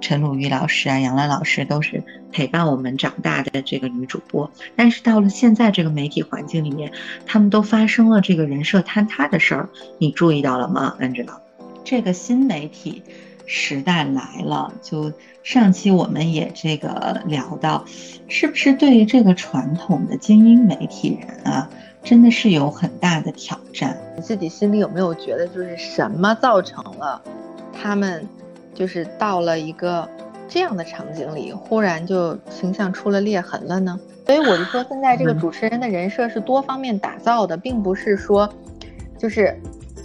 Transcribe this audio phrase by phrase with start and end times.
[0.00, 4.50] 陈鲁豫老师啊、杨澜老师都是陪伴我们长大的这个女主播。
[4.76, 6.92] 但是到了现在这个媒体环境里面，
[7.26, 9.68] 他们都发生了这个人设坍塌的事儿，
[9.98, 11.38] 你注意到了吗，Angela？
[11.84, 13.02] 这个新媒体
[13.46, 15.12] 时代来了，就
[15.42, 17.84] 上期我们也这个聊到，
[18.28, 21.68] 是不是对于这个传统的精英媒体人啊？
[22.04, 23.98] 真的是有很大的挑战。
[24.16, 27.20] 你自己心里有没有觉得，就是什么造成了
[27.72, 28.26] 他们，
[28.78, 30.08] 就是到了一个
[30.46, 33.98] 这样的场景里，忽然就形象出了裂痕了呢？
[34.24, 38.48] 所以我就说，现在这个主持人的人设是多方面打造的，并不是说，
[39.18, 39.52] 就是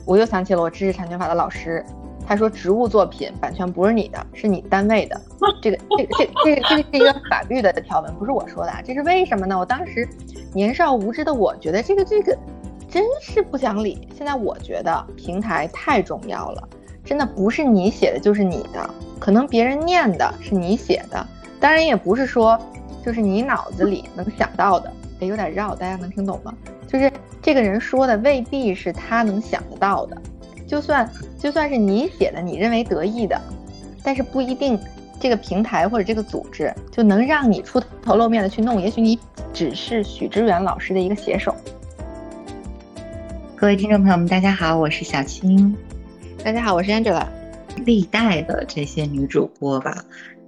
[0.07, 1.85] 我又想起了我知识产权法的老师。
[2.25, 5.21] 他说：“植物作品版权不是你的，是你单位的。
[5.61, 8.81] 这个、这个、这、这个、这个是一个法律的条文，不是我说的啊。
[8.81, 9.59] 这是为什么呢？
[9.59, 10.07] 我当时
[10.53, 12.35] 年少无知的我觉得这个、这个
[12.89, 14.07] 真是不讲理。
[14.15, 16.69] 现在我觉得平台太重要了，
[17.05, 18.89] 真的不是你写的就是你的，
[19.19, 21.27] 可能别人念的是你写的，
[21.59, 22.59] 当然也不是说
[23.05, 24.91] 就是你脑子里能想到的。
[25.19, 26.53] 得，有点绕，大家能听懂吗？
[26.87, 30.17] 就是这个人说的未必是他能想得到的。”
[30.65, 33.39] 就算就算是你写的，你认为得意的，
[34.01, 34.79] 但是不一定
[35.19, 38.81] 这个平台或者这个组织就能让你出头露面的去弄。
[38.81, 39.19] 也许你
[39.53, 41.53] 只是许知远老师的一个写手。
[43.55, 45.75] 各位听众朋友们，大家好，我是小青。
[46.43, 47.25] 大家好，我是 Angela。
[47.85, 50.03] 历代的这些女主播吧，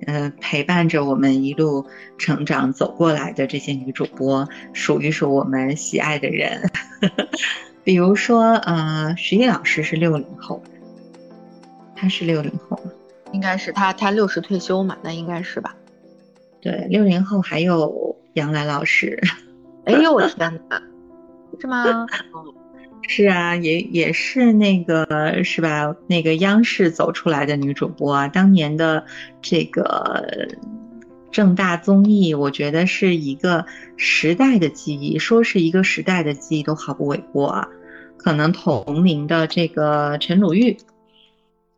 [0.06, 1.86] 呃，陪伴着我们一路
[2.18, 6.70] 成长走过来的这些女主播，数一数我们喜爱的人。
[7.86, 10.62] 比如说，呃，徐艺老师是六零后，
[11.96, 12.92] 她是六零后吗？
[13.32, 15.74] 应该是她，她六十退休嘛，那应该是吧？
[16.60, 19.18] 对，六零后还有杨澜老师。
[19.88, 20.82] 哎呦，我天哪，
[21.62, 22.06] 是吗？
[23.08, 25.96] 是啊，也也是那个是吧？
[26.08, 29.06] 那个央视走出来的女主播啊，当年的
[29.42, 30.48] 这个。
[31.32, 33.66] 正大综艺，我觉得是一个
[33.98, 37.68] 时代的记忆，说是一个时代的记忆都毫不为过啊。
[38.16, 40.78] 可能同龄的这个陈鲁豫，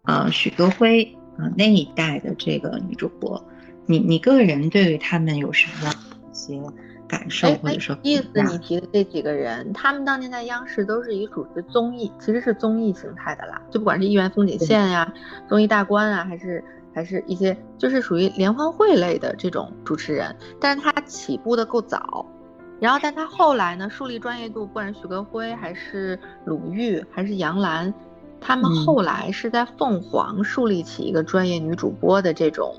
[0.04, 3.44] 啊，许戈辉啊，那一代的这个女主播，
[3.88, 5.94] 你你个人对于他们有什么样
[6.32, 6.62] 一些
[7.08, 8.28] 感受或者说意思？
[8.34, 15.14] 你提的这几个人，他们当年在央视都是以主持综艺，其实是综艺形态的啦，就不管是《亿元风景线》呀、
[15.48, 16.64] 综艺大观啊，还是。
[16.96, 22.26] 还是一些就是属于联欢会类的这种主持人，但是他起步的够早，
[22.80, 27.94] 然后但他后来呢树立专业度，不管是许戈辉还是鲁豫还是杨澜，
[28.42, 32.76] 他们后来是在凤凰树立起一个专业女主播的这种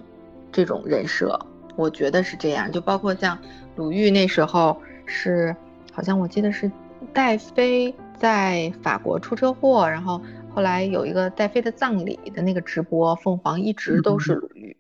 [0.51, 1.39] 这种人设，
[1.79, 2.71] 我觉得是这样。
[2.71, 3.39] 就包括像
[3.77, 5.57] 鲁豫那时候是，
[5.93, 6.71] 好像我记得是
[7.15, 10.21] 戴飞在法国出车祸，然后。
[10.51, 14.77] 后来有一个戴妃的葬礼的那个直播，凤凰一直都是鲁豫，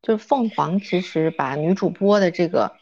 [0.00, 2.76] 就是凤凰其实把女主播的这个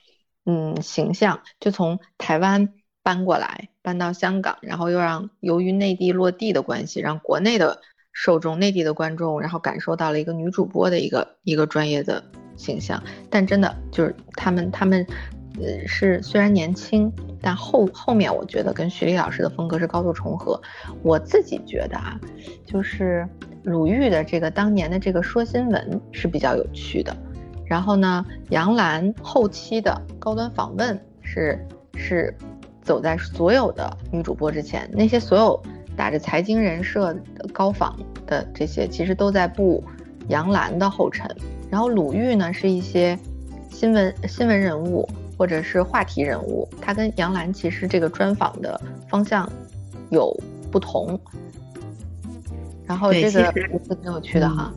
[0.44, 7.80] 嗯形象就从台湾搬过来，搬到香港，然后又让由于内地落地的关系，让国内的
[8.12, 12.22] 受众、内地的观众，然后感受到了一个女主播的一个一个专业的
[12.56, 13.02] 形象。
[13.28, 15.06] 但真的就是他们他们
[15.60, 17.12] 呃是虽然年轻。
[17.42, 20.60] 但后后面我觉得跟徐丽老师的风格是高度重合。
[21.02, 22.20] 我自己觉得啊，
[22.66, 23.26] 就是
[23.62, 27.16] 鲁豫的这个当年的这个说新闻是比较有趣的。
[27.64, 32.36] 然后呢，杨澜后期的高端访问是是
[32.82, 35.62] 走在所有的女主播之前，那些所有
[36.00, 37.94] 打着财经人设的高仿
[38.26, 39.84] 的这些，其实都在步
[40.28, 41.28] 杨澜的后尘。
[41.68, 43.18] 然后鲁豫呢，是一些
[43.70, 45.06] 新闻新闻人物。
[45.36, 48.78] 或者是话题人物，他跟杨澜其实这个专访的
[49.08, 49.50] 方向
[50.10, 50.38] 有
[50.70, 51.18] 不同，
[52.86, 54.70] 然后这个也是挺有趣的哈。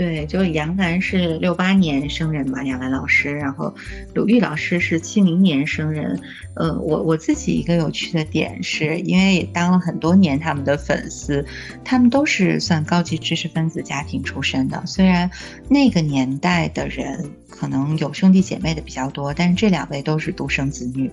[0.00, 3.74] 对，就杨澜是六八年生人嘛，杨澜老师，然后
[4.14, 6.18] 鲁豫老师是七零年生人。
[6.54, 11.44] 呃，我我自己一个有趣的点是，因为也当了很多年他们的粉丝，
[11.84, 14.82] 他们都是算高级知识分子家庭出身的。
[14.86, 15.30] 虽然
[15.68, 21.10] 那个年代的人可能有兄弟姐妹的比较多，但是这两位都是独生子女。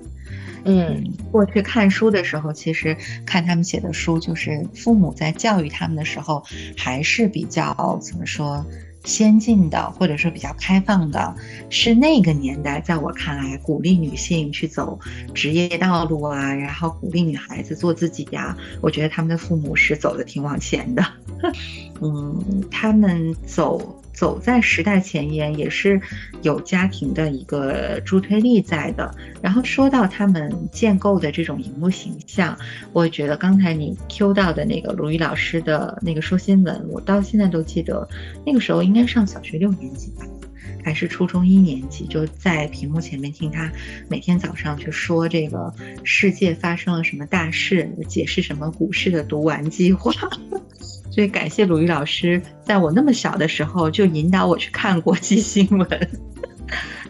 [0.64, 2.96] 嗯，过去看书的时候，其实
[3.26, 6.42] 看他们写的书，就是父母在教育他们的时候，
[6.78, 8.66] 还是比较怎么说
[9.04, 11.36] 先进的，或者说比较开放的，
[11.70, 14.98] 是那个年代，在我看来，鼓励女性去走
[15.34, 18.56] 职业道路啊，然后鼓励女孩子做自己呀。
[18.80, 21.06] 我觉得他们的父母是走的挺往前的。
[22.00, 24.02] 嗯，他们走。
[24.18, 26.02] 走在时代前沿，也是
[26.42, 29.14] 有家庭的一个助推力在的。
[29.44, 32.58] 然后说到他们建构的这种荧幕形象，
[32.94, 38.10] 我觉得刚才你 Q 到的那个鲁豫老师的那个说新闻，我到现在都记得，
[38.44, 40.26] 那个时候应该上小学六年级吧。
[40.84, 43.72] 还是初中一年级，就在屏幕前面听他
[44.10, 45.72] 每天早上去说这个
[46.04, 50.12] 世界发生了什么大事，解释什么股市的读完计划。
[51.18, 56.10] 所以感谢鲁豫老师，在我那么小的时候就引导我去看国际新闻。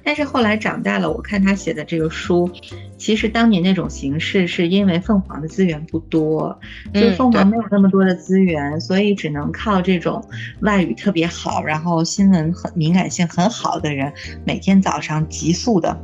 [0.01, 2.50] 但是后来长大了，我看他写的这个书，
[2.98, 6.57] 其实当年那种形式是因为凤凰的资源不多，
[6.94, 10.24] 就凤凰没有那么多的资源，所以只能靠这种
[10.62, 14.13] 外语特别好，然后新闻很敏感性很好的人，
[14.45, 16.01] 每天早上急速的、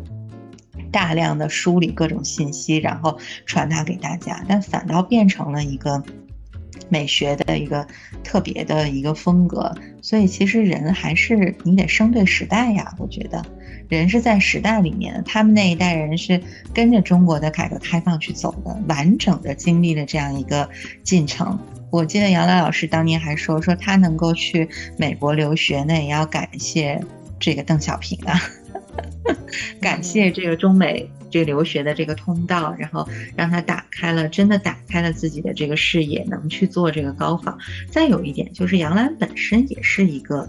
[0.92, 6.04] 大量的梳理各种信息，然后传达给大家，但反倒变成了一个。
[6.90, 7.86] 美学的一个
[8.24, 12.94] 特别的一个风格，所以其实人还是你得生对时代呀。
[12.98, 13.44] 我觉得
[13.90, 16.42] 人是在时代里面，他们那一代人是
[16.74, 20.70] 跟着中国的改革开放去走的，完整的经历了这样一个
[21.04, 21.60] 进程。
[21.92, 24.68] 我记得杨澜老师当年还说，说他能够去
[24.98, 27.00] 美国留学，那也要感谢
[27.40, 28.42] 这个邓小平啊，
[29.80, 31.08] 感谢这个中美。
[31.34, 37.58] 这个留学的这个通道，然后让他打开了，真的打开了自己的这个视野，能去做这个高仿。
[37.90, 40.48] 再有一点就是杨澜本身也是一个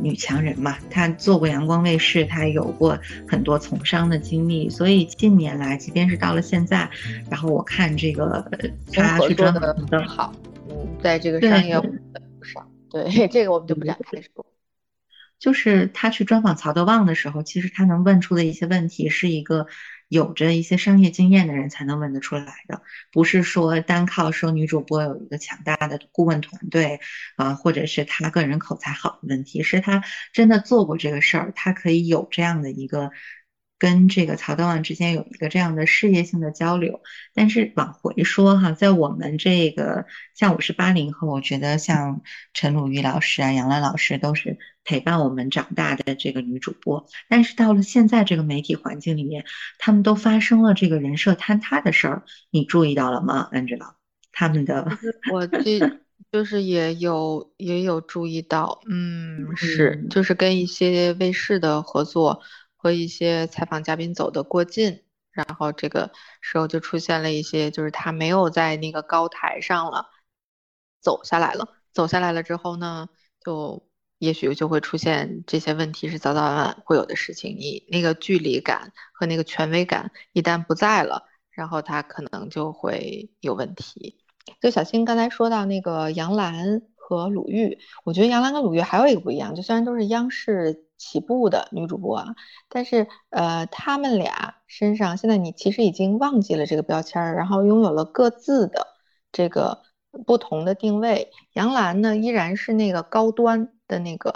[0.00, 2.96] 女强人嘛，她做过阳光卫视，她有过
[3.26, 6.88] 很多从商的经历，所以近年来，即便是到了现在，
[7.28, 8.48] 然后我看这个
[8.92, 10.32] 她去专访的好，
[10.68, 14.46] 嗯，在这个商业上，对 这个我们就不展开说。
[15.40, 19.66] 就是他去专访曹德旺的时候，其实他能问出的一些问题，是一个。
[20.10, 27.00] 有着一些商业经验的人才能问得出来的，不是说单靠说女主播有一个强大的顾问团队
[27.36, 30.04] 啊，或者是她个人口才好的问题，是她
[30.34, 33.10] 真的做过这个事儿，她可以有这样的一个。
[33.80, 37.00] 跟这个曹德旺之间有一个这样的事业性的交流，
[37.32, 40.04] 但是往回说哈，在我们这个
[40.34, 42.20] 像我是八零后，我觉得像
[42.52, 49.44] 陈鲁豫老师啊、杨澜老师都是陪伴我们长大的这个女主播，但是到了现在这个媒体环境里面，
[49.78, 53.94] 他们都发生了这个人设坍塌的事儿，你注意到了吗，Angela？
[54.32, 54.86] 他们的
[55.32, 56.00] 我这
[56.32, 62.42] 就是也有也有注意到，嗯，是就是跟一些卫视的合作。
[62.82, 65.02] 和一些采访嘉宾走的过近，
[65.32, 70.06] 然后这个时候就出现了一些，就是他没有在那个高台上了，
[71.02, 71.68] 走下来了。
[71.92, 73.10] 走下来了之后呢，
[73.44, 73.86] 就
[74.20, 77.56] 也许就会出现这些问题，是早早晚晚会有的事情。
[77.58, 84.16] 你那个距离感和那个权威感一旦不在了，然后他可能就会有问题。
[84.60, 90.84] 就小新刚才说到那个杨澜和鲁豫，我觉得杨澜跟鲁豫还有一个不一样，就虽然都是央视。
[91.00, 92.34] 起步的女主播啊，
[92.68, 98.86] 但是呃，他们俩身上现在你其实已经忘记了这个标签，然后拥有了各自的
[99.32, 99.80] 这个
[100.26, 101.30] 不同的定位。
[101.54, 104.32] 杨澜呢，依然是那个高端的那个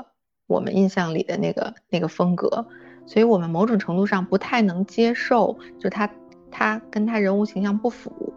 [0.46, 2.66] 我们印象里的那个那个风格，
[3.06, 6.10] 所以我们某种程度上不太能接受，就他
[6.50, 8.34] 他跟他人物形象不符。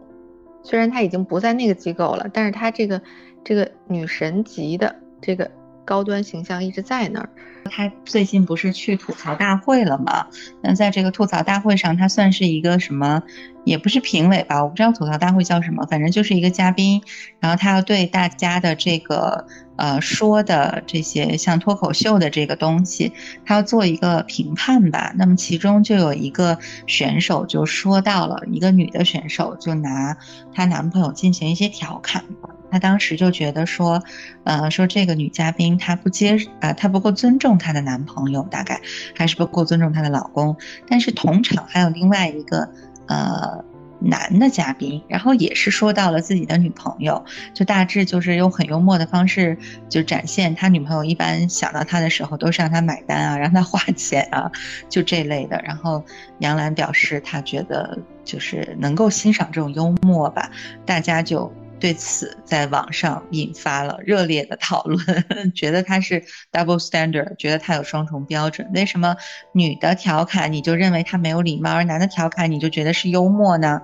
[0.63, 3.01] 虽然他已经不在那个机构了，但是他这个
[3.43, 5.51] 这个女神级的这个。
[5.87, 7.29] 高端形象一直在那儿。
[7.67, 10.27] 他最近不是去吐槽大会了吗？
[10.61, 13.21] 那在这个吐槽大会上，他算是一个什么？
[13.65, 17.01] 也不是评委吧，我不知道吐槽大会叫什么，反正就是一个嘉宾。
[17.41, 23.11] 然后他要对大家的这个呃说的这些像脱口秀的这个东西，
[23.45, 25.11] 他要做一个评判吧。
[25.17, 30.15] 那么其中就有一个选手就说到了，一个女的选手就拿
[30.53, 32.23] 她男朋友进行一些调侃。
[32.69, 34.03] 她当时就觉得说，
[34.43, 38.81] 呃，说这个女嘉宾她不接，呃，她不够尊重她的男朋友，大概
[39.15, 40.55] 还是不够尊重她的老公。
[40.87, 42.69] 但是同场还有另外一个，
[43.07, 43.63] 呃，
[43.99, 49.57] 男的嘉宾，然后也是说到了自己的女朋友，就大致就是用很幽默的方式
[49.89, 54.51] 就展现他女朋友一般想到他的时候都是让他买单啊，让他花钱啊，
[54.87, 55.59] 就这类的。
[55.63, 56.03] 然后
[56.39, 60.51] 杨澜表示她觉得就是能够欣赏这种幽默吧，
[60.85, 61.51] 大家就。
[61.79, 64.99] 对此，在网上引发了热烈的讨论，
[65.53, 68.69] 觉得他是 double standard，觉得他有双重标准。
[68.73, 69.15] 为什么
[69.51, 73.81] 女的调侃你就认为他没有礼貌，而男的调侃你就觉得是幽默呢？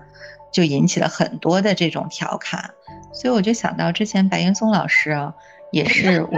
[0.51, 2.71] 就引起了很多的这种调侃。
[3.13, 5.33] 所以我就想到之前白岩松老师啊，
[5.71, 6.31] 也是我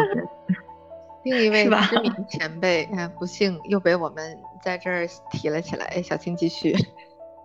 [1.24, 6.01] 另一位知名前辈，不幸又被我们在这儿提了起来。
[6.01, 6.75] 小青继续。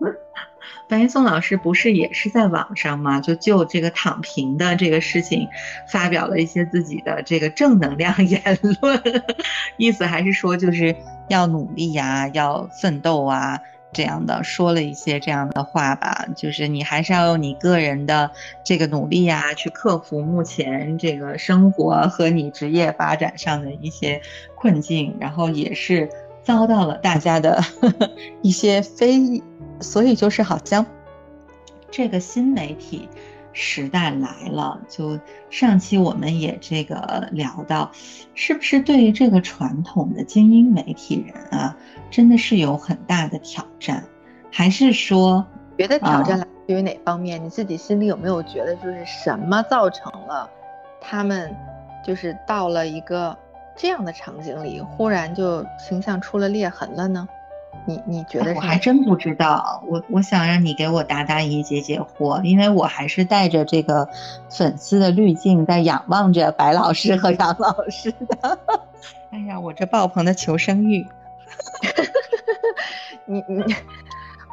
[0.88, 3.20] 白岩松老师不是也是在网上吗？
[3.20, 5.46] 就就这个躺平的这个事情，
[5.88, 9.00] 发表了一些自己的这个正能量 言论，
[9.76, 10.96] 意思还是说就是
[11.28, 13.60] 要努力呀，要奋斗啊
[13.92, 16.26] 这样的，说了一些这样的话吧。
[16.34, 18.32] 就是你还是要用你个人的
[18.64, 24.20] 这个努力呀，去克服目前这个生活和你职业发展上的一些
[24.56, 26.08] 困境，然后也是
[26.42, 27.62] 遭到了大家的
[28.42, 29.40] 一些非。
[29.80, 30.84] 所以就是好像，
[31.90, 33.08] 这个新媒体
[33.52, 34.80] 时代来了。
[34.88, 35.18] 就
[35.50, 37.90] 上期我们也这个聊到，
[38.34, 41.76] 是不是对于这个传统的精英媒体人啊，
[42.10, 44.04] 真的是有很大的挑战？
[44.52, 45.46] 还是说，
[45.78, 47.42] 觉得挑战来自于哪方面？
[47.42, 50.48] 你自己心里有没有觉得，就是什么造成了
[51.00, 51.54] 他们
[52.04, 53.36] 就是到了一个
[53.76, 57.28] 这样的场景里，忽然就形象出了裂痕了呢？
[57.90, 58.54] 你你觉得？
[58.54, 64.08] 我还真不知道，我我想让你给我答答疑、解解惑，因为我还是带着这个
[64.48, 68.58] 粉丝的滤镜在仰望着白老师和杨老师的。
[69.30, 71.06] 哎呀，我这爆棚的求生欲！
[73.26, 73.62] 你你，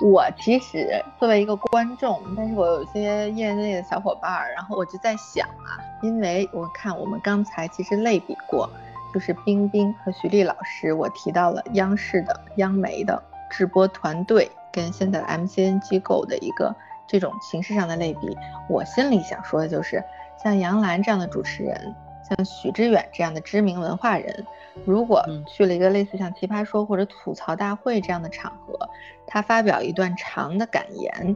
[0.01, 8.70] 我其实作为一个观众，但是我有些业内的小伙伴，然后我就在想啊，因为我看我们刚才其实类比过。
[9.13, 16.75] 就是冰冰和徐丽老师，我提到了央视的央媒的直播团队跟现在的 MCN 机构的一个
[17.07, 18.37] 这种形式上的类比。
[18.69, 20.03] 我心里想说的就是，
[20.43, 21.95] 像杨澜这样的主持人，
[22.27, 24.45] 像许知远这样的知名文化人，
[24.85, 28.77] 如果去了一个类似像奇葩说或者吐槽大会这样的场合，
[29.25, 31.35] 他发表一段长的感言，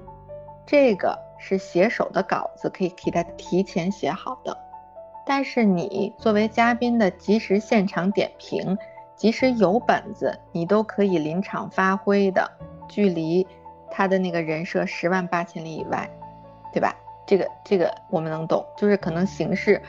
[0.66, 4.56] 这个是写手的稿子可以给他提前写好的。
[5.26, 8.78] 但是你作为嘉宾的及时现场点评，
[9.16, 12.50] 即使有本子，你都可以临场发挥的，
[12.90, 13.46] 距离
[13.90, 16.10] 他的那个人设十万八千里以外，
[16.74, 16.96] 对吧？
[17.28, 19.82] 这个这个我们能懂，就是可能形式，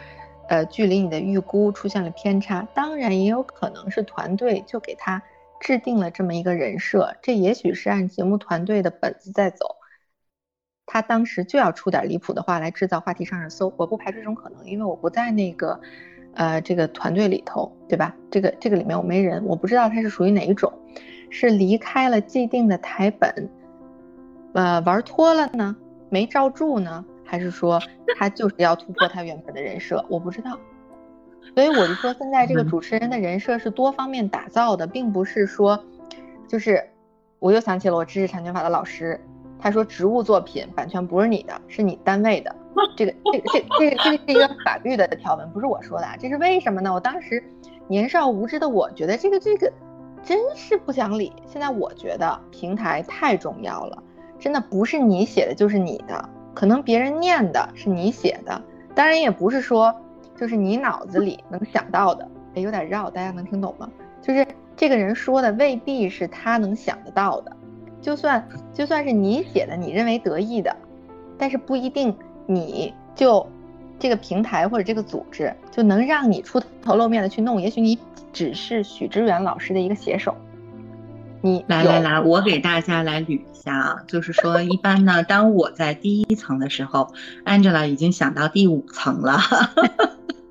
[0.49, 2.69] 呃，距离你的预估出现了偏差。
[2.75, 5.21] 当然也有可能是团队就给他
[5.59, 9.77] 制定了这么一个人设，这也许是按节目团队的本子在走。
[10.87, 15.81] 他当时就要出点离谱的话来制造话题上热搜，我不排除这种可能，因为我不在那个，
[16.35, 18.15] 呃，这个团队里头，对吧？
[18.31, 20.73] 这个这个里面我没人，我不知道他是属于哪一种，
[21.31, 23.49] 是离开了既定的台本，
[24.55, 25.75] 呃，玩脱了呢，
[26.11, 27.81] 没罩住呢，还是说
[28.19, 30.05] 他就是要突破他原本的人设？
[30.11, 30.59] 我不知道。
[31.55, 35.83] 所以我就说，现在这个主持人的人设是多方面打造的，并不是说，
[36.47, 36.83] 就是
[37.39, 39.21] 我又想起了我知识产权法的老师。
[39.63, 42.53] 他说：“植物作品版权不是你的，是你单位的。
[42.97, 46.17] 这个、这、个这、这、个、这个是一个法律的条文，不是我说的啊。
[46.19, 46.93] 这是为什么呢？
[46.93, 47.41] 我当时
[47.87, 49.73] 年少无知的我觉得这个、这个
[50.25, 51.33] 真是不讲理。
[51.47, 54.03] 现在我觉得平台太重要了，
[54.37, 58.61] 真的不是你写的就是你的，可能别人念的是你写的，
[58.97, 59.95] 当然也不是说
[60.37, 62.29] 就是你脑子里能想到的。
[62.57, 63.89] 哎，有点绕，大家能听懂吗？
[64.21, 64.45] 就是
[64.77, 67.57] 这个人说的未必是他能想得到的。”
[68.03, 70.77] 就算就算是你写的，你认为得意的，
[71.39, 72.15] 但是不一定
[72.47, 73.47] 你就
[73.99, 77.63] 这个平台或者这个组织就能让你出头露面的去弄。
[77.63, 77.97] 也许你
[78.33, 80.35] 只是许知远老师的一个写手。
[81.41, 87.13] 你来来来，我给大家来捋一下啊，就是说一般呢，当我在第一层的时候
[87.45, 89.39] ，Angela 已经想到第五层了。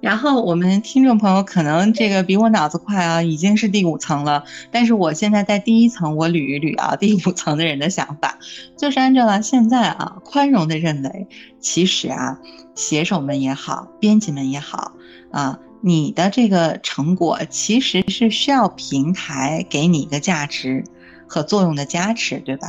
[0.00, 4.44] 然后我们听众朋友可能这个比我脑子快啊，已经是第五层了。
[4.70, 8.38] 但是我现在在第一层，我捋一捋啊，第五层的人的想法，
[8.76, 11.26] 就是按照现在啊，宽容的认为，
[11.60, 12.38] 其实啊，
[12.74, 14.92] 写手们也好，编辑们也好
[15.32, 20.84] 啊，你的这个成果其实是需要平台给你一个价值
[21.26, 22.68] 和作用的加持，对吧？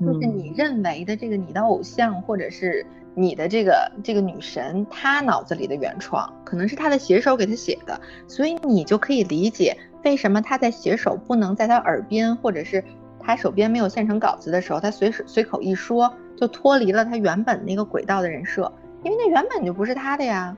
[0.00, 2.84] 就是你认为的这个你的偶像或者是。
[3.14, 12.82] 你的这个这个女神，她脑子里的原创可能是她的写手给她写的，所以你就可以理解为什么她在写手不能在她耳边，或者是
[13.20, 18.72] 她手边没有现成稿子的时候，她随时随口一说，就脱离了她原本那个轨道的人设，
[19.04, 20.56] 因为那原本就不是她的呀。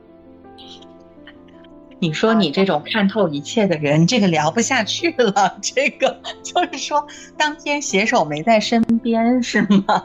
[2.00, 5.58] 你说你这种看透一切的人，这个聊不下去了。
[5.62, 7.06] 这个 就是说，
[7.36, 10.04] 当天写手没在身边，是吗？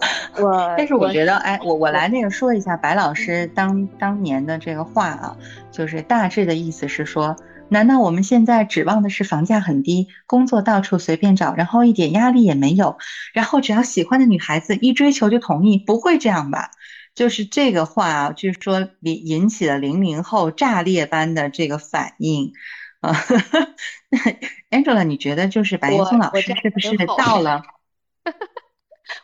[0.38, 5.36] 我，但是我觉得，哎，我我来那个说一下白老师当当年的这个话啊，
[5.72, 7.36] 就是大致的意思是说，
[7.68, 12.98] 难道我们现在指望的是房价很低，工作到处随便找，然后一点压力也没有，
[13.32, 15.78] 然后只要喜欢的女孩子一追求就同意？
[15.78, 16.70] 不会这样吧？
[17.14, 22.52] 就是这个话啊，据说引引起了零零后炸裂般的这个反应。
[23.00, 23.14] 啊。
[24.70, 27.62] Angela，你觉得就是白岩松老师是不是到了？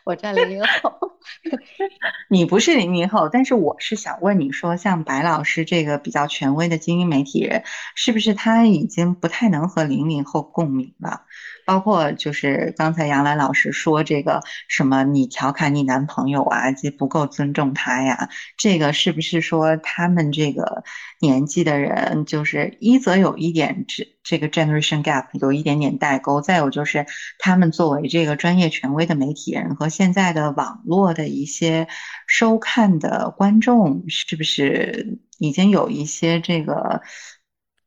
[0.03, 1.17] 我占零零后，
[2.29, 7.63] 你不是零零后，但是我是想问你说，像白老师这个比较权威的精英媒体人，
[7.95, 11.21] 是不是他已经不太能和零零后共鸣了？
[11.65, 18.29] 包括就是刚才杨澜老师说这个什么，你调侃你男朋友啊，这不够尊重他呀？
[18.57, 20.83] 这个是不是说他们这个
[21.19, 27.05] 年纪的人，就是一则有一点这这个 generation gap 有一点点代沟，再有就是
[27.39, 31.87] 他们作为这个专业权威的媒体人和现在的网络的一些
[32.27, 37.01] 收看的观众，是不是已经有一些这个？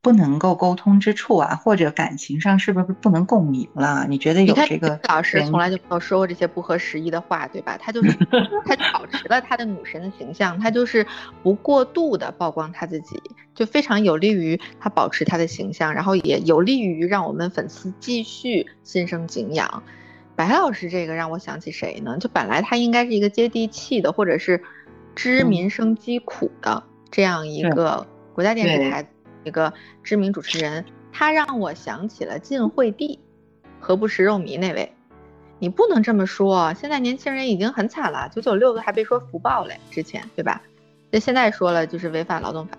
[0.01, 4.05] 不能够沟通之处啊，或者感情上是不是不能共鸣了？
[4.07, 4.99] 你觉得有这个？
[5.09, 7.77] 老师从来就没有说过这些不合时宜的话，对吧？
[7.77, 8.11] 他就是
[8.65, 11.05] 他保持了他的女神的形象，他就是
[11.43, 13.21] 不过度的曝光他自己，
[13.53, 19.83] 就非常有利于他保持他的形象，然后也有利于让我们粉丝继续心生敬仰。
[20.37, 22.17] 白老师这个让我想起谁呢？
[22.17, 24.63] 就本来他应该是一个接地气的，或者是
[25.13, 29.05] 知民生疾苦的这样一个国家电视台。
[29.43, 33.19] 一个知名主持人，他让我想起了晋惠帝，
[33.79, 34.91] 何不食肉糜那位。
[35.61, 40.61] 你不能这么说，现在年轻人已经很惨了，九九六都还被说福报嘞，之前对吧？
[41.11, 42.77] 那现在说了就是违反劳动法，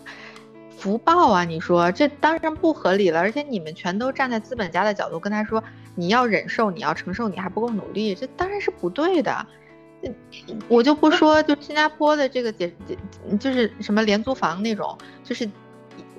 [0.78, 1.44] 福报啊！
[1.44, 5.62] 你说这当然不合理了，而且你们全都站在资本家的角度跟他说，
[5.94, 9.46] 你要忍受，你要承受，你还不够努力，这当然是不对的。
[10.68, 12.96] 我就不说，就新加坡的这个解解，
[13.38, 15.46] 就是什么廉租房那种，就是。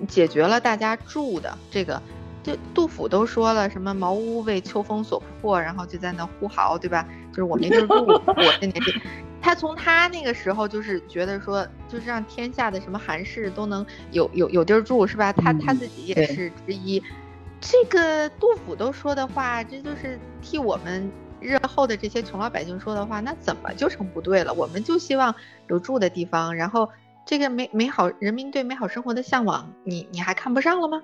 [0.07, 2.01] 解决了大家住的这个，
[2.43, 7.07] 就杜甫都说了什么茅屋为秋风所破，然后就在那呼号，对吧？
[7.31, 8.93] 就是我没地儿住，我这年纪，
[9.41, 15.31] 他从他那个时候就是觉得说，就是让天下的什么寒士都能有有有地儿住，是吧？
[15.31, 17.01] 他他自己也是之一。
[17.59, 24.53] 这个杜甫都说的话，这就是替我们日后的这些穷老百姓说的话，那怎么就成不对了？
[24.53, 25.33] 我们就希望
[25.67, 26.89] 有住的地方，然后。
[27.25, 31.01] 这个美美好人民对美好生活的向往，你你还看不上了吗？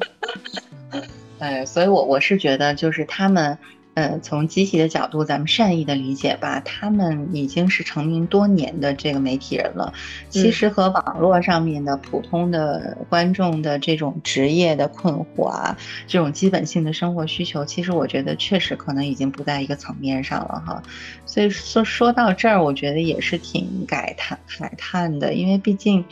[1.40, 3.58] 哎，所以我我是觉得，就是他们。
[3.94, 9.92] 呃，从积极的角度，咱们善意的理解吧，他们已经是成名多年的这个媒体人了。
[10.28, 20.82] 其实和网络上面的普通的观众的这种职业的困惑啊，这种基本性的生活需求，其实我觉得确实可能已经不在一个层面上了哈。
[21.26, 26.04] 所以说说到这儿，我觉得也是挺感叹感叹的，因为毕竟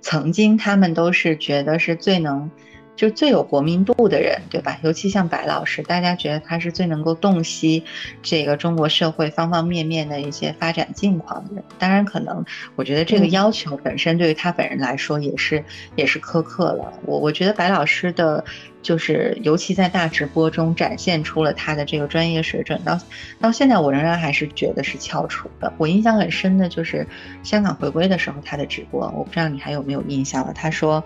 [0.00, 2.50] 曾经他们都是觉得是最能。
[3.00, 4.78] 就最有国民度的人，对吧？
[4.82, 7.82] 尤其像白老师，大家觉得他是最能够洞悉
[8.20, 11.64] 这个中国社会方方面面的一些发展境况的人。
[11.78, 12.44] 当然，可能
[12.76, 15.64] 我觉得这个要求本身对于他本人来说也是
[15.96, 16.92] 也是苛刻了。
[17.06, 18.44] 我我觉得白老师的，
[18.82, 22.78] 就是尤其在大直播中展现出了他的这个专业水准。
[22.84, 23.00] 到
[23.40, 25.72] 到现在，我仍然还是觉得是翘楚的。
[25.78, 27.06] 我印象很深的就是
[27.42, 30.52] 香港回归的时候他的直播，我不知道你还有没有印象了。
[30.52, 31.02] 他说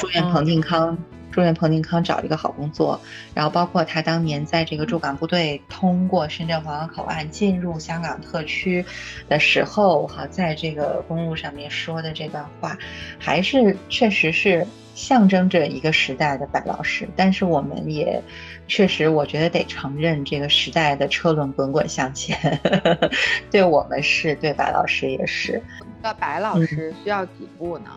[0.00, 0.98] 祝愿彭定康。
[1.30, 3.00] 祝愿彭定康找一个好工作，
[3.34, 8.84] 然后包括他当年在这个驻港部队通过深圳皇岗口岸进入香港特区
[9.28, 12.76] 的时候，哈，在这个公路上面说的这段话，
[13.18, 17.08] 还是确实是象征着一个时代的白老师。
[17.14, 18.22] 但是我们也
[18.66, 22.58] 确实，我觉得得承认这个时代的车轮滚滚向前，
[23.50, 25.62] 对我们是对白老师也是。
[26.02, 27.90] 那白老师需要几步呢？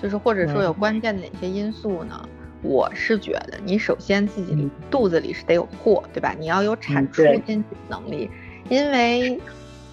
[0.00, 2.28] 就是或者说有关键的哪些因素呢？
[2.62, 6.34] 我是觉得，你首先自己肚子里是得有货，对吧？
[6.38, 8.30] 你要有产出经济能力，
[8.68, 9.40] 因为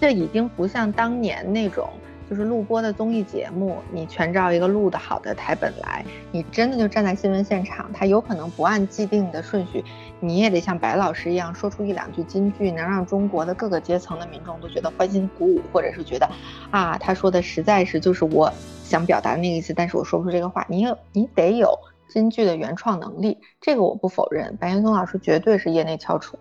[0.00, 1.88] 这已经不像当年那种
[2.28, 9.84] 就是录播的综艺节目，你全照一个录的好的台本来，你真的就站在新闻现场，他有可能不按既定的顺序，
[10.18, 16.28] 你也得像白老师一样说出一两句金句，能让中国的各个阶层的民众都觉得欢欣鼓舞，或者是觉得
[16.72, 18.52] 啊，他说的实在是就是我
[18.82, 21.78] 想表达的那个意思，但是我说不出这个话，你有你得有。
[22.08, 26.38] 京剧的原创能力，这个我不否认，白岩松老师绝对是业内翘楚。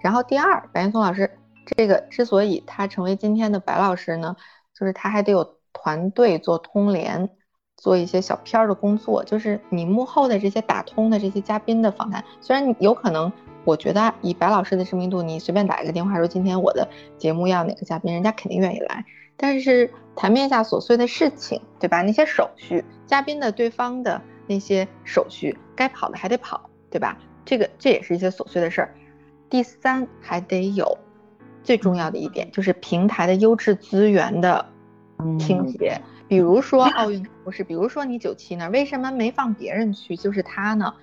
[0.00, 1.30] 然后第二，白岩松老师
[1.76, 4.36] 这个之所以他成为今天的白老师呢，
[4.78, 7.30] 就是他还得有团队做通联，
[7.76, 13.32] 做一些小片儿的工作，就是你幕后的这些打通的这些嘉宾的访谈，虽然有可能，
[13.64, 19.04] 我觉得以白老师的知名度，你随便打一个电话说今天我的节目要哪个嘉宾，人家肯定愿意来。
[19.36, 22.02] 但是台面下琐碎的事情，对吧？
[22.02, 24.20] 那些手续，嘉宾的对方的。
[24.52, 27.16] 那些手续该跑的还得跑，对吧？
[27.44, 28.94] 这个这也是一些琐碎的事儿。
[29.48, 30.98] 第三，还得有
[31.62, 34.66] 最重要的一点，就是平台的优质资源的
[35.38, 36.00] 倾斜。
[36.28, 40.94] 比如说奥运不是，比如说你九七那儿，为什么没放别人去，就是他呢？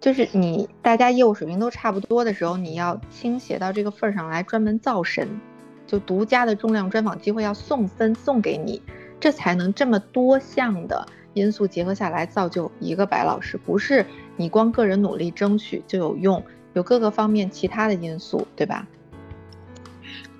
[0.00, 5.40] 就是你大家业务水平都差不多的时候，你要倾斜到这个份儿上来，专门造神，
[5.86, 8.80] 就独家的重量专访机会要送分送给你，
[9.18, 11.08] 这才能这么多项的
[11.38, 14.04] 因素结合下来造就一个白老师，不是
[14.36, 16.42] 你光个人努力争取就有用，
[16.74, 18.86] 有各个方面其他的因素，对吧？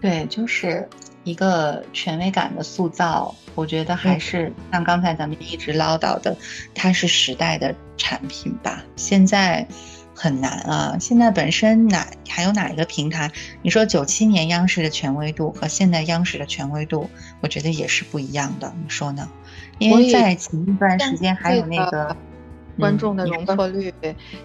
[0.01, 0.89] 对，就是
[1.25, 6.37] 一个权威感的塑造，我觉得还是像刚才咱们一直唠叨的，
[6.75, 8.85] 它是时代的产品吧。
[8.95, 9.67] 现在
[10.15, 13.33] 很难啊，现在本身哪还有哪一个平台？
[13.63, 19.29] 你说九七年央视的权威度和现在央视的权威度，我觉得也是不一样的，你说呢？
[19.79, 22.17] 因为在前一段时间还有那个
[22.79, 23.93] 观众的容错率，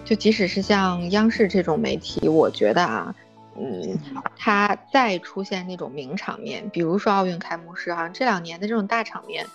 [0.04, 3.14] 就即使是像央视这种媒体，我觉得啊。
[3.56, 3.96] 嗯，
[4.36, 9.46] 他再出现那种名场面，比如说奥运开幕式啊，这两年的这种大场面，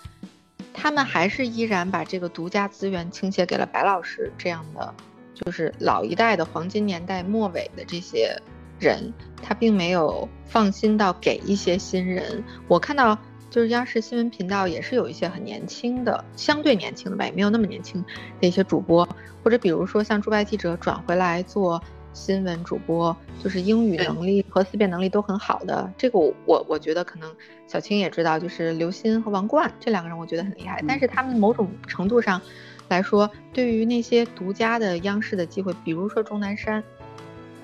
[0.72, 4.94] 他们还是依然把这个独家资源倾斜给了白老师这样的，
[5.34, 8.34] 就是老一代的黄金年代末尾的这些
[8.78, 9.12] 人，
[9.42, 12.42] 他并没有放心到给一些新人。
[12.68, 13.18] 我看到
[13.50, 18.02] 就是央视新闻频道也是有一些很年轻的，相对年轻的吧，也没有那么年轻
[18.40, 19.06] 的一些主播，
[19.44, 21.82] 或者比如说像驻外记者转回来做。
[22.12, 27.32] 新闻主播就是英语能力和思辨能力都很好的，这个我我我觉得可能
[27.68, 30.82] 小青也知道，就是刘鑫和王冠这两个人，我觉得很厉害。
[30.88, 32.42] 但是他们某种程度上
[32.88, 36.82] 来说，对于那些独家的央视的机会，比如说钟南山，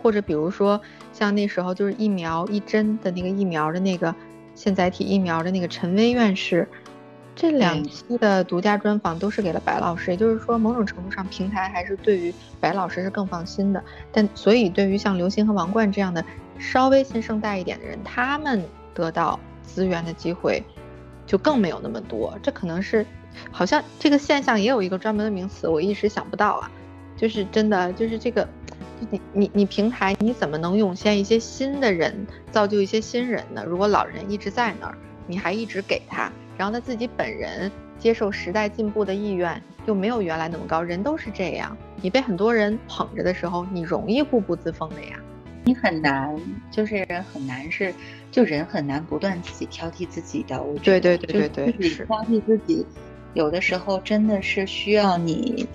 [0.00, 0.80] 或者比如说
[1.12, 4.14] 像那时候就是疫苗一针的那个疫苗的那个
[4.56, 6.66] 现载体疫苗的那个陈薇院士。
[7.36, 13.84] 这两期的独家专访都是给了白老师，也就是说，某种程度上平台还是对于白老师是更放心的。
[14.10, 16.24] 但所以，对于像刘星和王冠这样的
[16.58, 18.64] 稍微新生代一点的人，他们
[18.94, 20.62] 得到资源的机会
[21.26, 22.34] 就更没有那么多。
[22.42, 23.04] 这可能是，
[23.50, 26.70] 好像这个现象也有一个专门的名词，我一时想不到啊。
[27.18, 28.48] 就是真的，就是这个，
[29.10, 33.64] 你你你平台你怎么能涌现一些新的人，造就一些新人呢？
[33.66, 36.30] 如果老人一直在那儿，你还一直给他。
[36.56, 41.76] 然后他自己本人接受时代进步的意愿又没有原来那么高，人都是这样。
[42.00, 45.18] 你被很多人捧着的时候，你容易固步自封的呀。
[45.64, 46.34] 你很难，
[46.70, 47.92] 就是人很难是，
[48.30, 50.62] 就人很难不断自己挑剔自己的。
[50.62, 52.86] 我对对对对对，是挑剔自己，
[53.34, 55.66] 有的时候真的是需要你。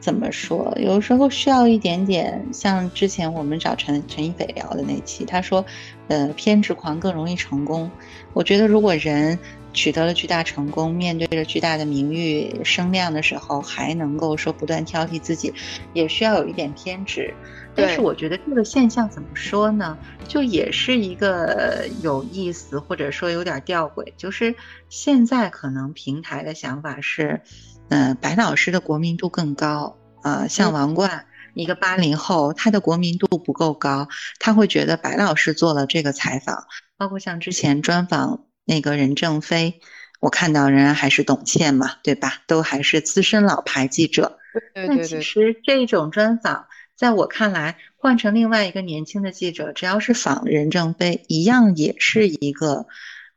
[0.00, 0.72] 怎么说？
[0.80, 5.64] 有时候需要一点点，像之前我们找陈陈一斐聊的那期，他说，
[6.06, 7.90] 呃，偏执狂更容易成功。
[8.32, 9.38] 我觉得如果人
[9.74, 15.52] 取得了巨大成功，面对着巨大的名誉声量的时候，还能够说不断挑剔自己，
[15.92, 17.34] 也需要有一点偏执。
[17.74, 19.96] 但是我觉得这个现象怎么说呢？
[20.26, 24.54] 就也是一个有意思，或者说有点吊诡，就是
[24.88, 27.40] 现在可能平台的想法是。
[27.88, 39.80] 嗯，白老师的国民度更高，呃，像王冠一个八零后，他的国民度不够高，他会觉得白老师做了这个采访，包括像之前专访那个任正非，
[40.20, 42.42] 我看到仍然还是董倩嘛，对吧？
[42.46, 44.38] 都还是资深老牌记者。
[44.74, 44.96] 对对对。
[44.96, 52.86] 那其实这种专访，在我看来，换成另外一个年轻的记者，只要是访任正非，一样也是一个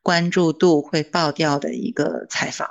[0.01, 2.67] 关注度会爆掉的一个采访。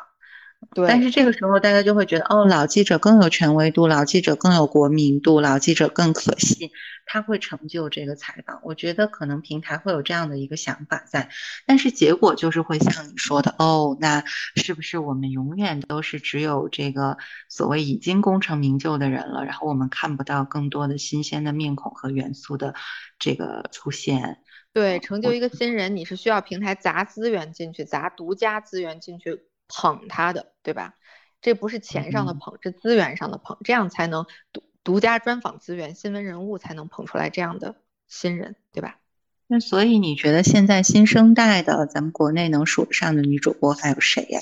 [0.74, 6.70] 对，但是这个时候大家就会觉得，哦，老记者更有权威度，老记者更有国民度，老记者更可信，
[7.06, 8.60] 他会成就这个采访。
[8.62, 11.30] 我觉得可能平台会有这样的一个想法在，
[11.66, 14.22] 但是结果就是会像你说的，哦，那
[14.54, 17.16] 是不是我们永远都是只有这个
[17.48, 22.74] 所谓已经功成名就的人了，然后我们看不到更多的新鲜的面孔和元素的
[23.18, 24.38] 这个出现？
[24.72, 29.40] 对，成就一个新人，你是需要平台砸资源进去，砸独家资源进去。
[29.72, 30.96] 捧他的，对吧？
[31.40, 37.76] 这不是钱上的捧，是资源上的捧，这样才能独独家专访资源，新闻人物才能捧出来这样的
[38.08, 38.98] 新人，对吧？
[39.46, 44.40] 那所以你觉得现在新生代的咱们国内能数得上的女主播还有谁呀？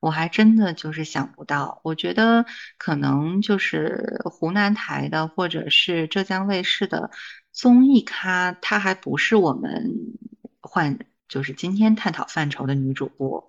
[0.00, 1.80] 我还真的就是想不到。
[1.82, 2.46] 我觉得
[2.78, 7.10] 可能就是湖南台的或者是浙江卫视的
[7.50, 9.96] 综艺咖，她还不是我们
[10.60, 13.48] 换就是今天探讨范畴的女主播。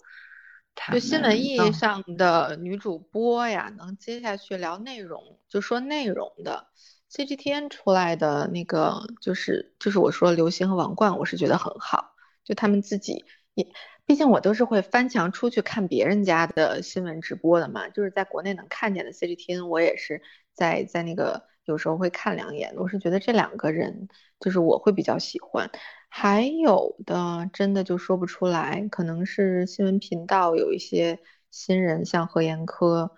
[0.91, 6.67] 就新闻意义上的女主播呀，能接下去聊内容，就说内容的。
[7.11, 12.13] CGTN 出来的那个，就是就是我说刘星和王冠，我是觉得很好。
[12.43, 13.67] 就他们自己也，
[14.05, 17.89] 毕竟我都是会翻墙出去看别人家的新闻直播的嘛。
[17.89, 20.21] 就是在国内能看见的 CGTN，我也是
[20.53, 22.75] 在在那个有时候会看两眼。
[22.77, 24.07] 我是觉得这两个人
[24.39, 25.71] 就是我会比较喜欢，
[26.10, 31.19] 还有的真的就说不出来，可能是新闻频道有一些
[31.52, 33.15] 新人，像何延科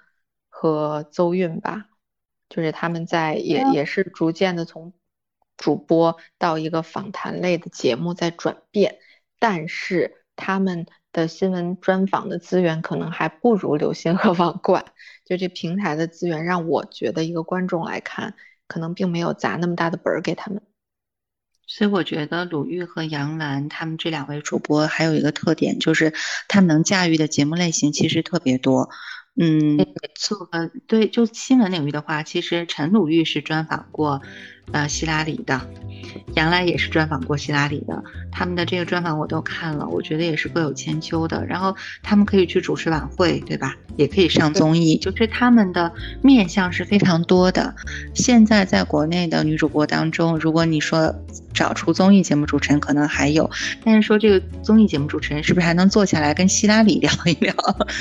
[0.50, 1.88] 和邹韵吧，
[2.50, 4.94] 就是他们在也也是逐渐的从
[5.58, 9.00] 主播到一个访谈类的节目在转变，
[9.40, 10.86] 但是他们。
[11.14, 14.86] 的新闻专访的资源可能还不如刘星和网冠，
[15.26, 18.34] 就这平台的资源让我觉得一个观众来看，
[18.66, 20.62] 可能并没有砸那么大的本儿给他们。
[21.74, 26.14] 所以我觉得鲁豫和杨澜他们这两位主播还有一个特点，就是
[26.50, 28.90] 他们能驾驭的节目类型其实特别多。
[29.40, 29.78] 嗯，
[30.16, 30.50] 做
[30.86, 34.22] 对，就新闻领域的话，其实陈鲁豫是专访过。
[34.72, 35.60] 呃，希拉里的
[36.36, 41.46] 杨澜也是专访过希拉里的，他们的这个专访我都看了，我觉得也是各有千秋的。
[41.46, 43.76] 然后他们可以去主持晚会，对吧？
[43.98, 47.76] 也可以上综艺，就是他们的面相是非常多的。
[48.14, 51.14] 现在在国内的女主播当中，如果你说
[51.54, 53.50] 找出综艺节目主持人，可能还有，
[53.84, 57.54] 但是说这个综艺节目主持人是不是还能坐下来跟希拉里聊一聊？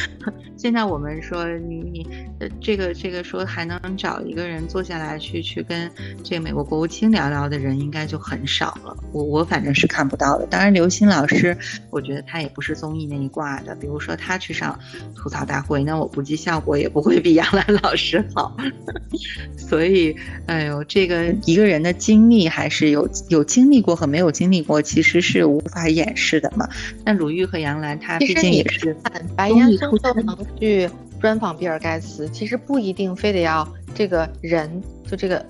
[0.57, 2.07] 现在我们说你你
[2.39, 5.91] 呃这个这个说还能找一个人坐下来去去跟
[6.23, 10.47] 这个美国国务卿聊聊的人应该就很少了，我我反正是看不到的。
[10.47, 11.57] 当然刘星老师，
[11.91, 14.79] 我觉得他也不是综艺那一挂的，比如说他去上
[15.15, 18.57] 吐槽大会，那我估计效果也不会比杨澜老师好。
[19.57, 20.15] 所以，
[20.47, 26.69] 哎呦，这个一个人的经历还是有有经历过和没有经历过，其实是无法掩饰的嘛。
[27.05, 28.97] 那鲁豫和杨澜，他毕竟也是
[29.37, 30.89] 白岩松都能去
[31.21, 35.45] 专访比尔盖茨，其实不一定非得要这个人，就这个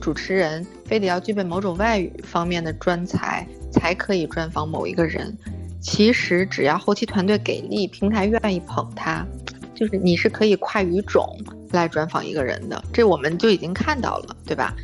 [0.00, 5.36] 主持人非得要具备某种外语方面的专才才可以专访某一个人。
[5.80, 9.24] 其实只要后期团队给力，平台愿意捧他，
[9.74, 11.38] 就是你是可以跨语种
[11.70, 12.82] 来专访一个人的。
[12.92, 14.74] 这我们就已经看到了，对吧？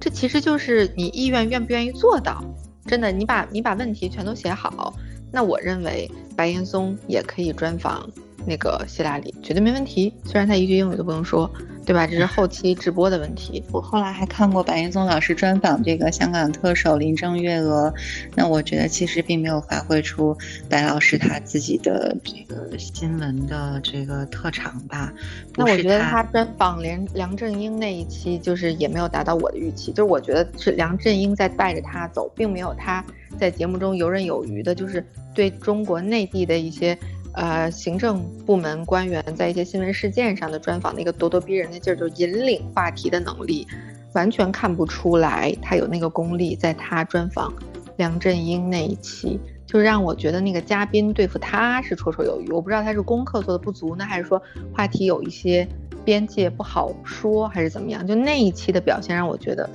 [0.00, 2.42] 这其实就是你意愿愿不愿意做到。
[2.86, 4.94] 真的，你把你把问题全都写好，
[5.32, 8.08] 那我认为白岩松也可以专访。
[8.46, 11.50] 那个希拉里绝对没问题，虽然他一句英语都不用说，
[11.84, 12.06] 对吧？
[12.06, 13.62] 这是后期直播的问题。
[13.72, 17.92] 我后来还看过白岩松老师专访这个香港特首林郑月娥，
[18.34, 20.36] 那我觉得其实并没有发挥出
[20.68, 25.12] 白老师他自己的这个新闻的这个特长吧。
[25.56, 33.04] 那我觉得他专访梁梁振英那一期就是也没有达到我的预期，就是我觉得是梁振英在带着他走，并没有他
[33.38, 35.04] 在节目中游刃有余的，就是
[35.34, 36.96] 对中国内地的一些。
[37.36, 43.66] 呃，行政部门官员在一些新闻事件上的专访，那个咄咄逼人的劲儿，就引领话题的能力，
[44.14, 46.56] 完全看不出来他有那个功力。
[46.56, 47.52] 在他专访
[47.98, 52.50] 梁振英那一期，就让我觉得那个嘉宾对付他是绰绰有余。
[52.50, 55.68] 我不知道他是功课做的不足呢，还是说话题有一些
[56.06, 58.06] 边界不好说，还是怎么样？
[58.06, 59.68] 就那一期的表现让我觉得，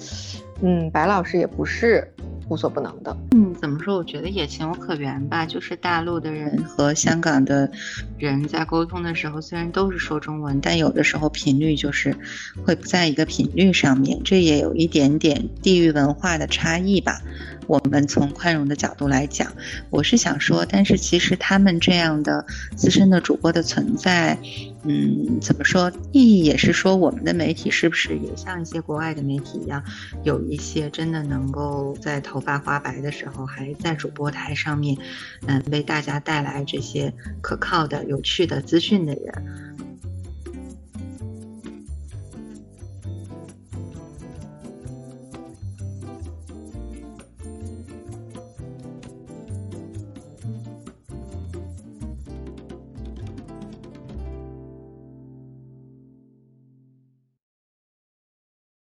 [0.64, 2.12] 嗯，白老师也不是。
[2.52, 3.96] 无所不能的，嗯，怎么说？
[3.96, 5.46] 我觉得也情有可原吧。
[5.46, 7.72] 就是大陆的人和香港的
[8.18, 12.14] 人在沟通的时候，虽然都是说中文，但有的时候频率就是
[12.66, 17.22] 会不在一个频率上面，这也有一点点地域文化的差异吧。
[17.68, 19.50] 我们从宽容的角度来讲，
[19.90, 24.38] 我是想说，但是其实他们这样的资深的主播的存在，
[24.84, 25.90] 嗯，怎么说？
[26.12, 29.82] 意义也是说，我们的媒体是不是也像一些国外的媒体一样，
[30.24, 34.98] 有一些真的能够在头发花白的时候，还在主播台上面，
[35.48, 39.91] 嗯，为大家带来这些可靠的、有趣的资讯的人。